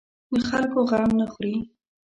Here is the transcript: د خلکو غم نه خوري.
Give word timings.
د 0.31 0.33
خلکو 0.49 0.79
غم 0.89 1.11
نه 1.19 1.25
خوري. 1.31 1.55